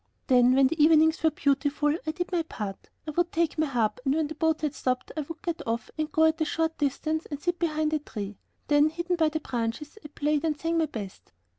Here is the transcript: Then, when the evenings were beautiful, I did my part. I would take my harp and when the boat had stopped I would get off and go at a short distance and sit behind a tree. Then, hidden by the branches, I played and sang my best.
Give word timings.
Then, 0.25 0.55
when 0.55 0.65
the 0.65 0.83
evenings 0.83 1.21
were 1.21 1.29
beautiful, 1.29 1.95
I 2.07 2.09
did 2.11 2.31
my 2.31 2.41
part. 2.41 2.89
I 3.07 3.11
would 3.11 3.31
take 3.31 3.59
my 3.59 3.67
harp 3.67 3.99
and 4.03 4.15
when 4.15 4.25
the 4.25 4.33
boat 4.33 4.61
had 4.61 4.73
stopped 4.73 5.11
I 5.15 5.21
would 5.21 5.43
get 5.43 5.61
off 5.67 5.91
and 5.95 6.11
go 6.11 6.25
at 6.25 6.41
a 6.41 6.43
short 6.45 6.79
distance 6.79 7.27
and 7.27 7.39
sit 7.39 7.59
behind 7.59 7.93
a 7.93 7.99
tree. 7.99 8.39
Then, 8.67 8.89
hidden 8.89 9.15
by 9.17 9.29
the 9.29 9.39
branches, 9.41 9.99
I 10.03 10.07
played 10.07 10.43
and 10.43 10.59
sang 10.59 10.79
my 10.79 10.87
best. 10.87 11.33